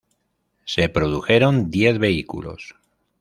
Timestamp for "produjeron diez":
0.89-1.99